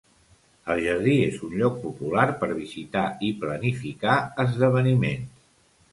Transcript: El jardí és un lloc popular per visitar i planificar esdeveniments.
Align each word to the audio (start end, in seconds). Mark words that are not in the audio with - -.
El 0.75 0.79
jardí 0.85 1.17
és 1.25 1.35
un 1.47 1.51
lloc 1.59 1.77
popular 1.83 2.25
per 2.41 2.49
visitar 2.61 3.05
i 3.27 3.29
planificar 3.45 4.19
esdeveniments. 4.45 5.33